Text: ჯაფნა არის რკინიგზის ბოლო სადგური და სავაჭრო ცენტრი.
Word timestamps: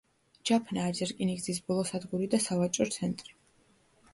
ჯაფნა 0.49 0.85
არის 0.91 1.03
რკინიგზის 1.11 1.59
ბოლო 1.67 1.83
სადგური 1.91 2.31
და 2.33 2.41
სავაჭრო 2.47 2.89
ცენტრი. 2.97 3.37